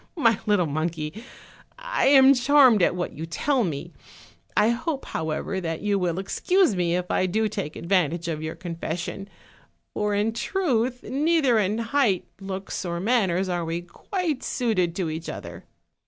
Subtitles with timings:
[0.17, 1.23] My little monkey,
[1.77, 3.93] I am charmed at what you tell me;
[4.57, 8.55] I hope, however, that you will excuse me if I do take advantage of your
[8.55, 9.29] confession;
[9.93, 15.29] for in truth, neither in height, looks, or manners are we quite suited to each
[15.29, 15.65] other."